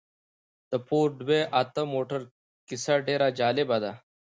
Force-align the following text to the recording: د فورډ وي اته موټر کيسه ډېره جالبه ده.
د 0.71 0.73
فورډ 0.87 1.17
وي 1.27 1.41
اته 1.61 1.81
موټر 1.93 2.21
کيسه 2.67 2.95
ډېره 3.07 3.27
جالبه 3.39 3.77
ده. 3.83 3.93